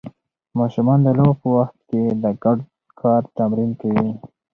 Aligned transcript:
ماشومان 0.59 0.99
د 1.03 1.07
لوبو 1.17 1.39
په 1.41 1.47
وخت 1.57 1.77
کې 1.89 2.01
د 2.23 2.25
ګډ 2.43 2.59
کار 3.01 3.21
تمرین 3.37 3.71
کوي. 3.81 4.09